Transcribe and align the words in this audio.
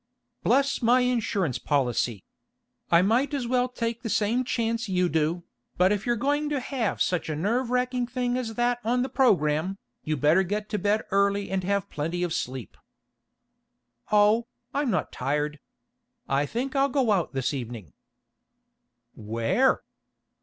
Bless 0.41 0.81
my 0.81 1.01
insurance 1.01 1.59
policy! 1.59 2.23
I 2.89 3.03
might 3.03 3.35
as 3.35 3.45
well 3.45 3.69
take 3.69 4.01
the 4.01 4.09
same 4.09 4.43
chance 4.43 4.89
you 4.89 5.07
do. 5.07 5.43
But 5.77 5.91
if 5.91 6.07
you're 6.07 6.15
going 6.15 6.49
to 6.49 6.59
have 6.59 6.99
such 6.99 7.29
a 7.29 7.35
nerve 7.35 7.69
racking 7.69 8.07
thing 8.07 8.35
as 8.35 8.55
that 8.55 8.79
on 8.83 9.03
the 9.03 9.09
program, 9.09 9.77
you'd 10.03 10.19
better 10.19 10.41
get 10.41 10.69
to 10.69 10.79
bed 10.79 11.03
early 11.11 11.51
and 11.51 11.63
have 11.65 11.87
plenty 11.87 12.23
of 12.23 12.33
sleep." 12.33 12.77
"Oh, 14.11 14.47
I'm 14.73 14.89
not 14.89 15.11
tired. 15.11 15.59
I 16.27 16.47
think 16.47 16.75
I'll 16.75 16.89
go 16.89 17.11
out 17.11 17.33
this 17.33 17.53
evening." 17.53 17.93
"Where?" 19.13 19.83